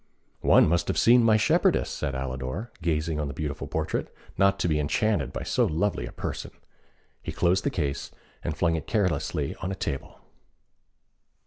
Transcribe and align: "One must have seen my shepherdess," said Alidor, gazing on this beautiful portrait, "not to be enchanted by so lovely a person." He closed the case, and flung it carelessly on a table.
"One 0.41 0.67
must 0.67 0.87
have 0.87 0.97
seen 0.97 1.23
my 1.23 1.37
shepherdess," 1.37 1.87
said 1.91 2.15
Alidor, 2.15 2.71
gazing 2.81 3.19
on 3.19 3.27
this 3.27 3.35
beautiful 3.35 3.67
portrait, 3.67 4.11
"not 4.35 4.57
to 4.57 4.67
be 4.67 4.79
enchanted 4.79 5.31
by 5.31 5.43
so 5.43 5.67
lovely 5.67 6.07
a 6.07 6.11
person." 6.11 6.49
He 7.21 7.31
closed 7.31 7.63
the 7.63 7.69
case, 7.69 8.09
and 8.43 8.57
flung 8.57 8.75
it 8.75 8.87
carelessly 8.87 9.53
on 9.61 9.71
a 9.71 9.75
table. 9.75 10.19